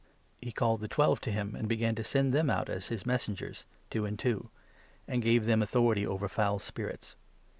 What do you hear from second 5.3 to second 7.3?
them authority over foul spirits.